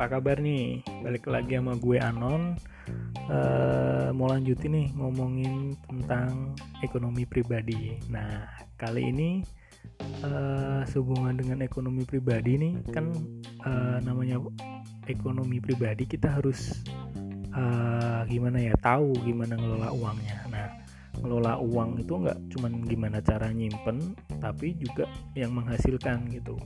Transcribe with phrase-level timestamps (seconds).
[0.00, 0.80] apa kabar nih?
[1.04, 2.56] Balik lagi sama gue Anon.
[3.28, 8.00] Uh, mau lanjutin nih ngomongin tentang ekonomi pribadi.
[8.08, 8.48] Nah,
[8.80, 9.44] kali ini
[10.24, 13.12] uh, sehubungan dengan ekonomi pribadi nih kan
[13.60, 14.40] uh, namanya
[15.04, 16.80] ekonomi pribadi kita harus
[17.52, 20.39] uh, gimana ya tahu gimana ngelola uangnya.
[21.20, 25.04] Ngelola uang itu nggak cuman gimana cara nyimpen, tapi juga
[25.36, 26.56] yang menghasilkan gitu.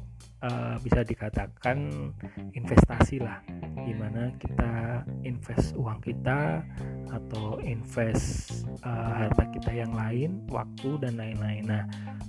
[0.44, 2.10] Uh, bisa dikatakan
[2.52, 3.40] investasi lah.
[3.80, 6.60] Gimana kita invest uang kita
[7.08, 11.64] atau invest uh, harta kita yang lain waktu dan lain-lain.
[11.64, 11.84] Nah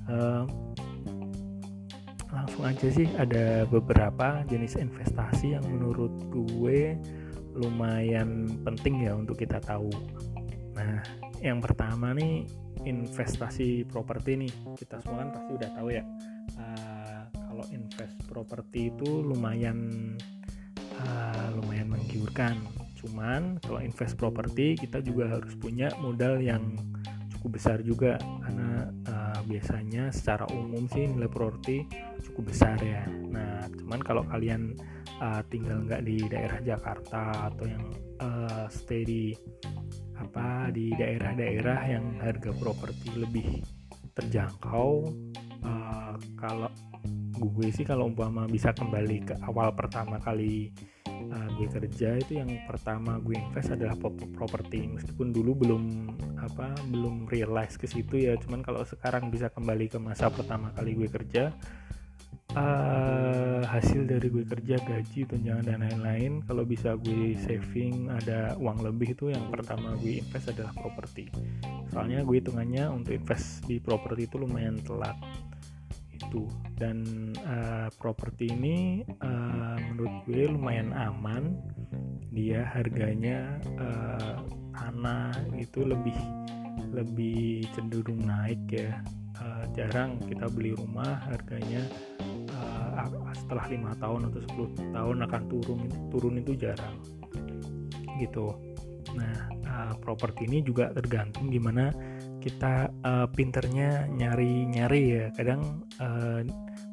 [0.08, 0.44] uh,
[2.36, 7.00] langsung aja sih ada beberapa jenis investasi yang menurut gue
[7.56, 9.88] lumayan penting ya untuk kita tahu
[10.76, 11.00] nah
[11.40, 12.44] yang pertama nih
[12.84, 14.54] investasi properti nih.
[14.76, 16.04] Kita semua kan pasti udah tahu ya
[17.56, 19.80] kalau invest properti itu lumayan
[21.00, 22.60] uh, lumayan menggiurkan.
[23.00, 26.76] Cuman kalau invest properti kita juga harus punya modal yang
[27.32, 28.20] cukup besar juga.
[28.20, 31.88] Karena uh, biasanya secara umum sih nilai properti
[32.28, 33.08] cukup besar ya.
[33.08, 34.76] Nah cuman kalau kalian
[35.24, 37.88] uh, tinggal nggak di daerah Jakarta atau yang
[38.20, 39.32] uh, stay di
[40.16, 43.64] apa di daerah-daerah yang harga properti lebih
[44.16, 45.12] terjangkau.
[45.66, 46.72] Uh, kalau
[47.36, 50.72] gue sih kalau umpama bisa kembali ke awal pertama kali
[51.10, 53.98] uh, gue kerja itu yang pertama gue invest adalah
[54.36, 54.88] properti.
[54.88, 55.84] Meskipun dulu belum
[56.40, 58.40] apa belum realize ke situ ya.
[58.40, 61.52] Cuman kalau sekarang bisa kembali ke masa pertama kali gue kerja
[62.56, 68.82] uh, hasil dari gue kerja gaji tunjangan dan lain-lain kalau bisa gue saving ada uang
[68.82, 71.28] lebih itu yang pertama gue invest adalah properti.
[71.92, 75.16] Soalnya gue hitungannya untuk invest di properti itu lumayan telat.
[76.16, 76.48] Itu.
[76.76, 81.56] Dan uh, properti ini uh, menurut gue lumayan aman.
[82.36, 84.44] Dia harganya uh,
[84.76, 86.16] tanah itu lebih
[86.92, 89.04] lebih cenderung naik ya.
[89.36, 91.84] Uh, jarang kita beli rumah harganya
[93.36, 94.40] setelah lima tahun atau
[94.76, 96.98] 10 tahun akan turun turun itu jarang
[98.22, 98.56] gitu.
[99.16, 99.36] Nah
[99.68, 101.92] uh, properti ini juga tergantung gimana
[102.40, 105.26] kita uh, pinternya nyari-nyari ya.
[105.34, 106.42] Kadang uh,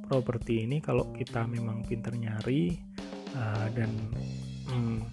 [0.09, 2.77] properti ini kalau kita memang pinter nyari
[3.37, 3.91] uh, dan
[4.73, 5.05] um,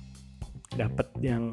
[0.75, 1.51] dapat yang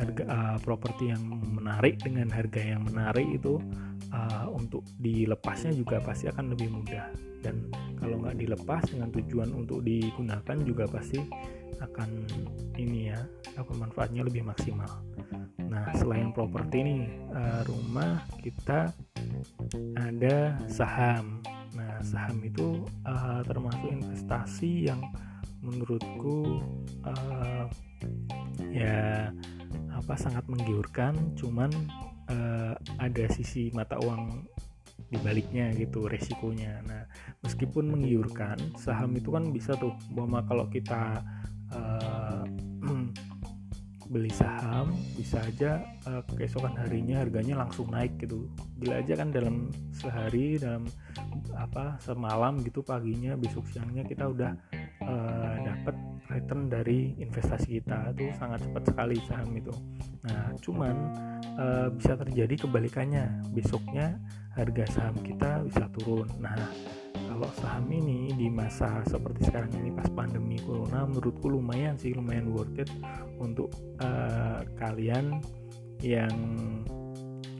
[0.00, 1.22] harga uh, properti yang
[1.54, 3.60] menarik dengan harga yang menarik itu
[4.16, 7.12] uh, untuk dilepasnya juga pasti akan lebih mudah
[7.44, 7.68] dan
[8.00, 11.20] kalau nggak dilepas dengan tujuan untuk digunakan juga pasti
[11.76, 12.24] akan
[12.80, 13.20] ini ya
[13.60, 14.88] apa manfaatnya lebih maksimal
[15.66, 16.96] Nah, selain properti ini
[17.34, 18.94] uh, rumah kita
[19.98, 21.42] ada saham.
[21.74, 25.02] Nah, saham itu uh, termasuk investasi yang
[25.60, 26.62] menurutku
[27.02, 27.66] uh,
[28.70, 29.28] ya
[29.90, 31.34] apa sangat menggiurkan.
[31.34, 31.68] Cuman
[32.30, 34.46] uh, ada sisi mata uang
[35.06, 36.82] di baliknya gitu resikonya.
[36.86, 37.02] Nah,
[37.46, 41.22] meskipun menggiurkan, saham itu kan bisa tuh bahwa kalau kita
[41.70, 42.42] uh,
[44.10, 48.46] beli saham bisa aja uh, keesokan harinya harganya langsung naik gitu
[48.78, 50.86] bila aja kan dalam sehari dalam
[51.58, 54.54] apa semalam gitu paginya besok siangnya kita udah
[55.06, 55.96] uh, dapat
[56.26, 59.74] return dari investasi kita itu sangat cepat sekali saham itu.
[60.26, 60.96] Nah cuman
[61.56, 63.26] uh, bisa terjadi kebalikannya.
[63.54, 64.18] Besoknya
[64.58, 66.26] harga saham kita bisa turun.
[66.42, 66.58] Nah
[67.14, 72.48] kalau saham ini di masa seperti sekarang ini pas pandemi corona menurutku lumayan sih lumayan
[72.48, 72.88] worth it
[73.36, 73.68] untuk
[74.00, 75.40] uh, kalian
[76.00, 76.32] yang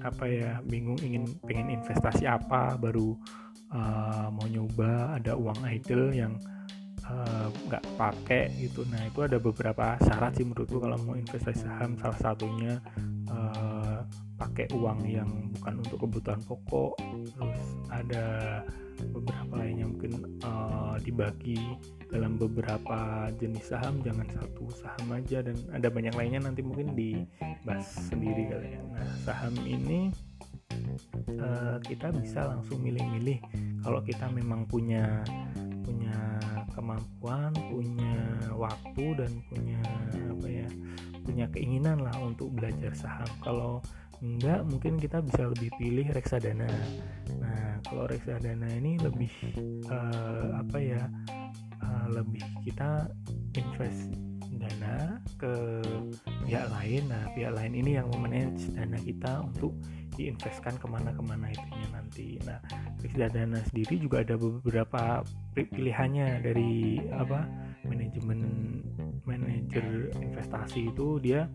[0.05, 3.17] apa ya bingung ingin pengen investasi apa baru
[3.75, 6.56] uh, mau nyoba ada uang idle yang eh,
[7.71, 8.83] nggak uh, pakai gitu.
[8.91, 11.94] Nah itu ada beberapa syarat sih menurutku kalau mau investasi saham.
[11.99, 12.83] Salah satunya
[13.31, 14.03] uh,
[14.37, 16.99] pakai uang yang bukan untuk kebutuhan pokok.
[17.31, 17.62] Terus
[17.94, 18.26] ada
[19.12, 20.12] beberapa lainnya mungkin
[20.43, 21.79] uh, dibagi
[22.11, 24.03] dalam beberapa jenis saham.
[24.03, 25.47] Jangan satu saham aja.
[25.47, 28.82] Dan ada banyak lainnya nanti mungkin dibahas sendiri kali ya.
[28.82, 30.11] Nah saham ini
[31.38, 33.38] uh, kita bisa langsung milih-milih.
[33.87, 35.23] Kalau kita memang punya
[36.76, 38.17] kemampuan punya
[38.52, 39.81] waktu dan punya
[40.37, 40.69] apa ya
[41.25, 43.26] punya keinginan lah untuk belajar saham.
[43.43, 43.82] Kalau
[44.20, 46.69] enggak mungkin kita bisa lebih pilih reksadana.
[47.40, 49.32] Nah kalau reksadana ini lebih
[49.88, 51.02] uh, apa ya
[51.82, 53.08] uh, lebih kita
[53.56, 54.12] invest
[54.56, 55.52] dana ke
[56.46, 57.02] pihak lain.
[57.08, 59.72] Nah pihak lain ini yang memanage dana kita untuk
[60.17, 62.41] diinvestkan ke mana-kemana itunya nanti.
[62.49, 62.59] Nah,
[63.05, 65.23] reksadana sendiri juga ada beberapa
[65.55, 67.45] pilihannya dari apa
[67.87, 68.41] manajemen
[69.23, 71.47] manajer investasi itu dia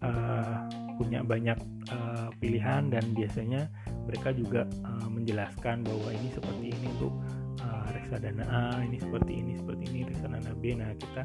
[0.00, 1.58] uh, punya banyak
[1.92, 3.68] uh, pilihan dan biasanya
[4.04, 7.12] mereka juga uh, menjelaskan bahwa ini seperti ini untuk
[7.64, 10.76] uh, reksadana A, ini seperti ini seperti ini reksadana B.
[10.76, 11.22] Nah kita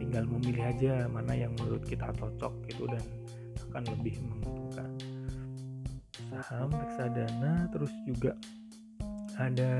[0.00, 3.04] tinggal memilih aja mana yang menurut kita cocok gitu dan
[3.68, 4.67] akan lebih menguntungkan
[6.30, 8.36] saham reksadana terus juga
[9.38, 9.72] ada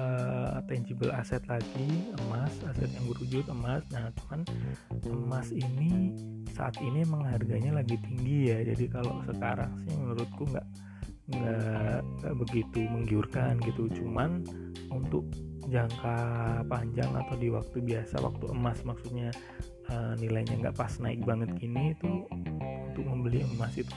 [0.00, 3.84] uh, tangible aset lagi emas aset yang berwujud emas.
[3.92, 4.40] Nah cuman
[5.04, 6.16] emas ini
[6.56, 8.64] saat ini emang harganya lagi tinggi ya.
[8.64, 10.66] Jadi kalau sekarang sih menurutku nggak
[11.36, 13.92] nggak begitu menggiurkan gitu.
[13.92, 14.40] Cuman
[14.88, 15.28] untuk
[15.68, 16.16] jangka
[16.64, 19.28] panjang atau di waktu biasa waktu emas maksudnya
[19.92, 22.24] uh, nilainya nggak pas naik banget gini itu
[22.88, 23.92] untuk membeli emas itu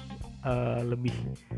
[0.46, 1.16] uh, lebih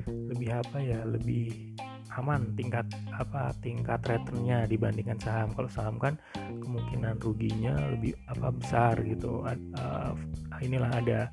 [0.07, 1.75] lebih apa ya lebih
[2.19, 2.83] aman tingkat
[3.15, 5.49] apa tingkat returnnya dibandingkan saham.
[5.55, 9.47] Kalau saham kan kemungkinan ruginya lebih apa besar gitu.
[9.47, 10.11] Uh,
[10.59, 11.31] inilah ada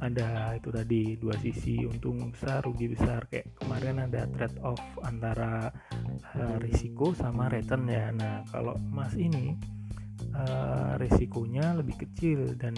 [0.00, 3.28] ada itu tadi dua sisi untung besar rugi besar.
[3.28, 5.68] Kayak kemarin ada trade off antara
[6.36, 8.08] uh, risiko sama return ya.
[8.16, 9.52] Nah kalau emas ini
[10.34, 12.74] uh, risikonya lebih kecil dan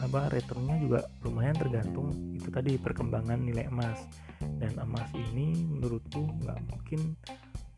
[0.00, 4.04] apa returnnya juga lumayan tergantung itu tadi perkembangan nilai emas.
[4.40, 7.00] Dan emas ini menurutku nggak mungkin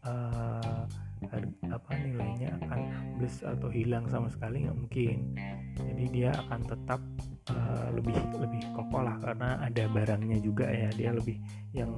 [0.06, 0.84] uh,
[1.66, 5.18] apa nilainya akan ambles atau hilang sama sekali nggak mungkin.
[5.76, 7.00] Jadi dia akan tetap
[7.50, 10.90] uh, lebih lebih kokoh lah karena ada barangnya juga ya.
[10.94, 11.38] Dia lebih
[11.74, 11.90] yang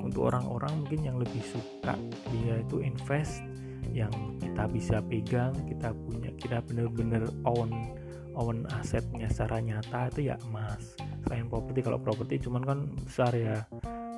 [0.00, 1.94] untuk orang-orang mungkin yang lebih suka.
[2.32, 3.42] Dia itu invest
[3.94, 4.12] yang
[4.42, 7.70] kita bisa pegang kita punya kita bener-bener own
[8.36, 10.96] own asetnya secara nyata itu ya emas.
[11.24, 13.64] Selain properti kalau properti cuman kan besar ya.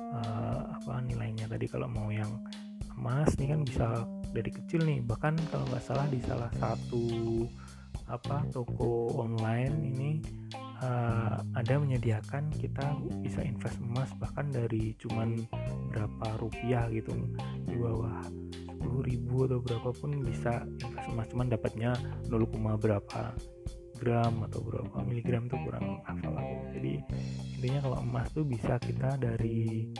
[0.09, 2.41] Uh, apa nilainya tadi kalau mau yang
[2.97, 3.87] emas nih kan bisa
[4.33, 4.99] dari kecil nih.
[5.05, 7.05] Bahkan kalau nggak salah di salah satu
[8.09, 10.11] apa toko online ini
[10.83, 15.43] uh, ada menyediakan kita bisa invest emas bahkan dari cuman
[15.91, 17.15] berapa rupiah gitu
[17.67, 18.23] di bawah
[18.79, 21.27] 10 ribu atau berapapun bisa invest emas.
[21.31, 21.91] Cuman dapatnya
[22.31, 22.47] 0,
[22.79, 23.35] berapa
[23.99, 27.03] gram atau berapa miligram tuh kurang hafal aku jadi
[27.59, 29.91] intinya kalau emas tuh bisa kita dari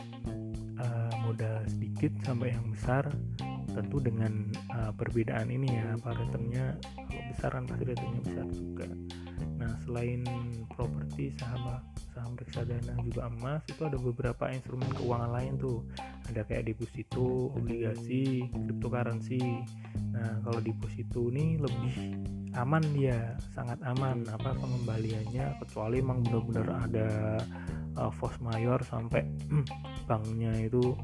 [0.80, 3.04] uh, modal sedikit sampai yang besar
[3.70, 8.88] tentu dengan uh, perbedaan ini ya apa returnnya kalau besar kan pasti returnnya besar juga
[9.60, 10.24] nah selain
[10.72, 11.84] properti saham
[12.16, 15.84] saham reksadana juga emas itu ada beberapa instrumen keuangan lain tuh.
[16.32, 19.62] Ada kayak deposito obligasi cryptocurrency.
[20.16, 22.16] Nah kalau deposito ini lebih
[22.56, 24.24] aman dia sangat aman.
[24.32, 25.60] Apa pengembaliannya?
[25.60, 27.08] Kecuali emang benar-benar ada
[28.00, 29.22] uh, force mayor sampai
[30.10, 30.96] banknya itu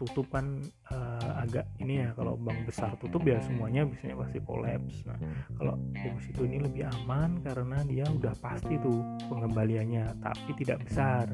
[0.00, 5.04] tutup kan uh, agak ini ya kalau bank besar tutup ya semuanya biasanya pasti kolaps.
[5.04, 5.20] Nah
[5.60, 11.28] kalau deposito ini lebih aman karena dia udah pasti tuh pengembaliannya tapi tidak besar.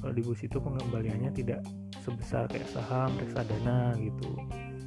[0.00, 1.60] Kalau deposito pengembaliannya tidak
[2.00, 4.32] sebesar kayak saham reksadana gitu.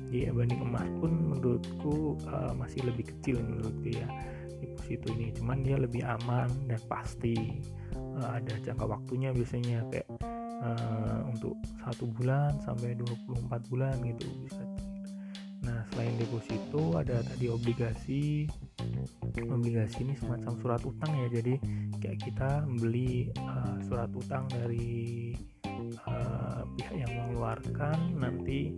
[0.09, 4.09] Jadi banding emas pun menurutku uh, masih lebih kecil menurutku ya
[4.57, 5.29] deposito ini.
[5.37, 7.61] Cuman dia lebih aman dan pasti
[7.93, 10.09] uh, ada jangka waktunya biasanya kayak
[10.63, 14.63] uh, untuk satu bulan sampai 24 bulan gitu bisa.
[15.63, 18.47] Nah selain deposito ada tadi obligasi.
[19.39, 21.27] Obligasi ini semacam surat utang ya.
[21.39, 21.55] Jadi
[21.99, 25.35] kayak kita membeli uh, surat utang dari
[26.07, 27.97] uh, pihak yang mengeluarkan.
[28.15, 28.73] Nanti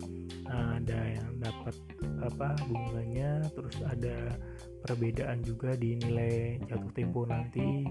[0.46, 1.74] uh, ada yang dapat
[2.22, 3.46] apa bunganya.
[3.54, 4.34] Terus ada
[4.82, 7.86] perbedaan juga di nilai jatuh tempo nanti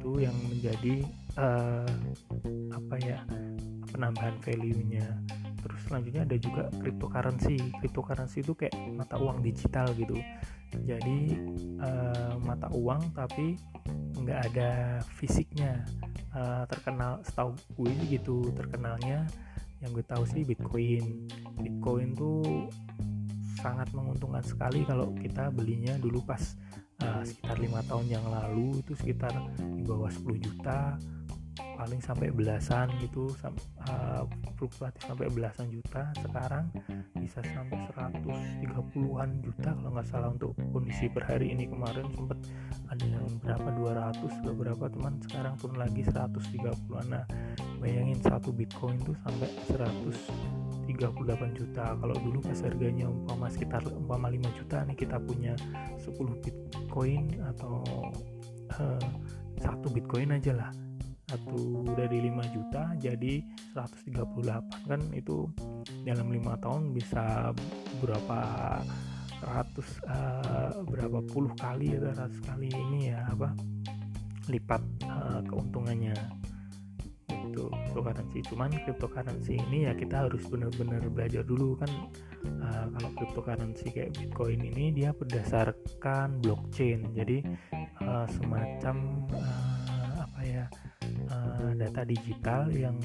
[0.00, 1.04] itu yang menjadi
[1.36, 1.92] uh,
[2.72, 3.20] apa ya
[3.92, 5.04] penambahan value-nya.
[5.60, 7.60] Terus selanjutnya ada juga cryptocurrency.
[7.84, 10.16] Cryptocurrency itu kayak mata uang digital gitu.
[10.88, 11.36] Jadi
[11.84, 13.60] uh, mata uang tapi
[14.16, 15.84] nggak ada fisiknya.
[16.32, 19.28] Uh, terkenal setahu gue gitu terkenalnya
[19.84, 21.28] yang gue tahu sih Bitcoin.
[21.60, 22.72] Bitcoin tuh
[23.60, 26.40] sangat menguntungkan sekali kalau kita belinya dulu pas
[27.26, 30.96] sekitar lima tahun yang lalu itu sekitar di bawah 10 juta
[31.80, 34.28] paling sampai belasan gitu uh,
[34.60, 36.12] fluktuatif sampai belasan juta.
[36.20, 36.68] Sekarang
[37.16, 41.64] bisa sampai 130-an juta kalau nggak salah untuk kondisi per hari ini.
[41.64, 42.36] Kemarin sempat
[42.92, 43.68] ada yang berapa
[44.12, 47.24] 200 beberapa teman sekarang turun lagi 130-an nah
[47.80, 50.92] bayangin satu bitcoin tuh sampai 138
[51.56, 51.96] juta.
[51.96, 55.56] Kalau dulu pas harganya umpama sekitar umpama 5 juta nih kita punya
[55.96, 56.12] 10
[56.44, 57.80] bitcoin atau
[58.76, 59.06] uh,
[59.56, 60.89] satu bitcoin aja lah
[61.30, 63.38] satu dari 5 juta jadi
[63.78, 65.46] 138 kan itu
[66.02, 67.54] dalam lima tahun bisa
[68.02, 68.40] berapa
[69.40, 73.56] ratus uh, berapa puluh kali atau ratus kali ini ya apa
[74.50, 76.14] lipat uh, keuntungannya.
[77.30, 78.38] Itu cryptocurrency.
[78.50, 81.90] Cuman cryptocurrency ini ya kita harus benar-benar belajar dulu kan
[82.62, 87.14] uh, kalau cryptocurrency kayak bitcoin ini dia berdasarkan blockchain.
[87.14, 87.46] Jadi
[88.02, 88.96] uh, semacam
[89.30, 89.69] uh, ya
[91.60, 92.96] uh, data digital yang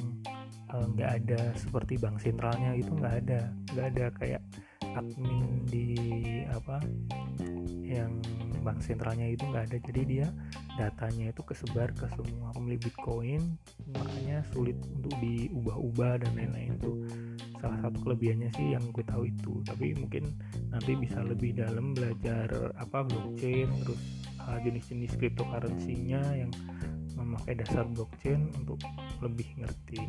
[0.72, 3.42] nggak uh, ada seperti bank sentralnya itu nggak ada.
[3.76, 4.42] Nggak ada kayak
[4.96, 5.88] admin di
[6.52, 6.80] apa
[7.86, 8.18] yang
[8.66, 9.78] bank sentralnya itu nggak ada.
[9.78, 10.28] Jadi dia
[10.76, 13.42] datanya itu kesebar ke semua pemilik bitcoin.
[13.94, 16.94] Makanya sulit untuk diubah-ubah dan lain-lain itu.
[17.62, 19.62] Salah satu kelebihannya sih yang gue tahu itu.
[19.64, 20.34] Tapi mungkin
[20.74, 24.02] nanti bisa lebih dalam belajar apa blockchain terus
[24.42, 26.52] uh, jenis-jenis cryptocurrency-nya yang
[27.16, 28.80] memakai dasar blockchain untuk
[29.24, 30.04] lebih ngerti.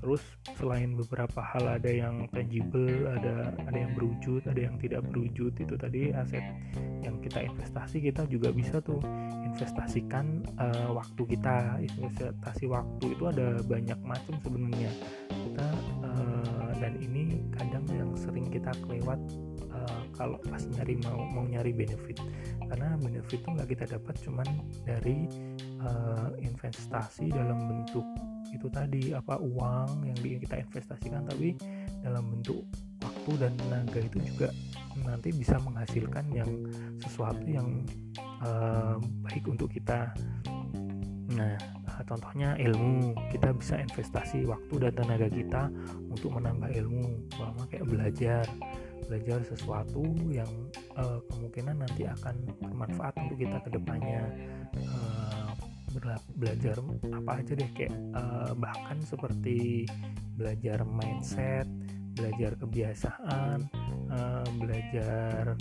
[0.00, 0.22] Terus
[0.58, 5.74] selain beberapa hal ada yang tangible ada ada yang berwujud ada yang tidak berwujud itu
[5.76, 6.42] tadi aset
[7.04, 9.00] yang kita investasi kita juga bisa tuh
[9.50, 11.82] investasikan uh, waktu kita.
[11.82, 14.90] Investasi waktu itu ada banyak macam sebenarnya.
[15.28, 15.66] Kita
[16.06, 19.18] uh, dan ini kadang yang sering kita kelewat
[19.80, 22.20] uh, kalau pas nyari mau mau nyari benefit.
[22.68, 24.48] Karena benefit itu nggak kita dapat cuman
[24.84, 25.26] dari
[25.82, 28.04] uh, investasi dalam bentuk
[28.50, 31.24] itu tadi apa uang yang kita investasikan.
[31.26, 31.56] Tapi
[32.04, 32.64] dalam bentuk
[33.00, 34.48] waktu dan tenaga itu juga
[35.00, 36.50] nanti bisa menghasilkan yang
[37.00, 37.82] sesuatu yang
[38.44, 40.12] uh, baik untuk kita.
[41.32, 43.14] Nah contohnya ilmu.
[43.30, 45.62] Kita bisa investasi waktu dan tenaga kita
[46.08, 47.30] untuk menambah ilmu.
[47.34, 48.44] Sama kayak belajar
[49.10, 50.46] belajar sesuatu yang
[50.94, 54.22] uh, kemungkinan nanti akan bermanfaat untuk kita ke depannya
[54.78, 55.50] uh,
[56.38, 56.78] belajar
[57.10, 59.82] apa aja deh kayak uh, bahkan seperti
[60.38, 61.66] belajar mindset
[62.14, 63.66] belajar kebiasaan
[64.14, 65.58] uh, belajar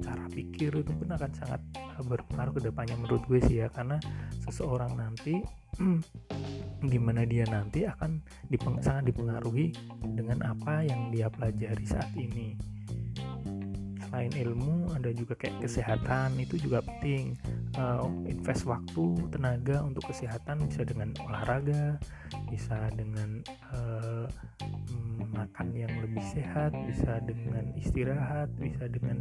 [0.00, 1.60] cara pikir itu pun akan sangat
[2.00, 3.68] berpengaruh ke depannya menurut gue sih ya.
[3.72, 3.98] Karena
[4.46, 5.42] seseorang nanti
[6.92, 9.74] gimana dia nanti akan dipeng sangat dipengaruhi
[10.14, 12.75] dengan apa yang dia pelajari saat ini
[14.16, 17.36] selain ilmu ada juga kayak kesehatan itu juga penting.
[17.76, 22.00] Uh, invest waktu tenaga untuk kesehatan bisa dengan olahraga
[22.48, 23.44] bisa dengan
[23.76, 24.24] uh,
[25.36, 29.20] makan yang lebih sehat bisa dengan istirahat bisa dengan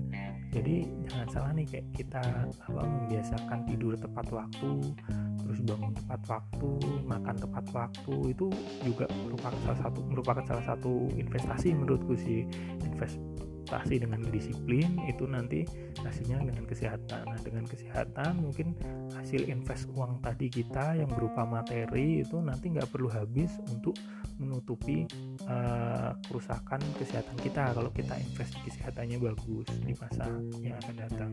[0.56, 4.96] jadi jangan salah nih kayak kita apa membiasakan tidur tepat waktu
[5.44, 6.72] terus bangun tepat waktu
[7.04, 8.48] makan tepat waktu itu
[8.88, 12.48] juga merupakan salah satu merupakan salah satu investasi menurutku sih.
[12.88, 13.20] Invest
[13.66, 15.66] investasi dengan disiplin itu nanti
[15.98, 17.26] hasilnya dengan kesehatan.
[17.26, 18.78] Nah dengan kesehatan mungkin
[19.18, 23.98] hasil invest uang tadi kita yang berupa materi itu nanti nggak perlu habis untuk
[24.38, 25.10] menutupi
[25.50, 30.30] uh, kerusakan kesehatan kita kalau kita invest kesehatannya bagus di masa
[30.62, 31.32] yang akan datang.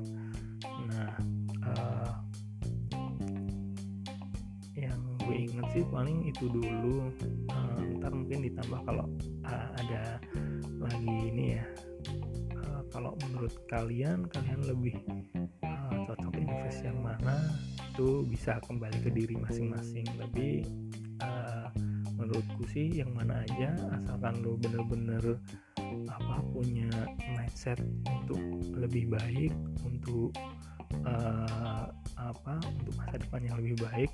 [0.88, 1.12] Nah
[1.68, 2.12] uh,
[4.72, 7.12] yang gue inget sih paling itu dulu.
[7.52, 9.04] Uh, ntar mungkin ditambah kalau
[9.44, 10.16] uh, ada
[10.80, 11.64] lagi ini ya
[13.42, 14.94] menurut kalian kalian lebih
[15.66, 17.42] uh, cocok invest yang mana?
[17.90, 20.06] Itu bisa kembali ke diri masing-masing.
[20.14, 20.62] Tapi
[21.18, 21.66] uh,
[22.14, 25.42] menurutku sih yang mana aja asalkan lo bener-bener
[26.06, 26.86] apa punya
[27.34, 28.38] mindset untuk
[28.78, 29.50] lebih baik
[29.82, 30.30] untuk
[31.02, 34.10] uh, apa untuk masa depan yang lebih baik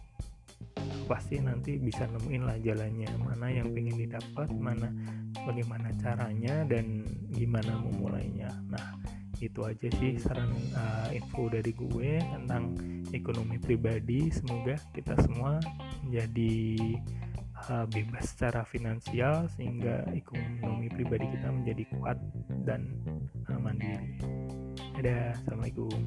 [1.05, 4.89] pasti nanti bisa nemuin lah jalannya mana yang pengen didapat mana
[5.45, 8.53] bagaimana caranya dan gimana memulainya.
[8.69, 12.75] Nah itu aja sih saran uh, info dari gue tentang
[13.15, 15.63] ekonomi pribadi semoga kita semua
[16.03, 16.79] menjadi
[17.71, 22.19] uh, bebas secara finansial sehingga ekonomi pribadi kita menjadi kuat
[22.67, 22.87] dan
[23.51, 24.19] uh, mandiri.
[24.99, 26.03] Dadah, assalamualaikum.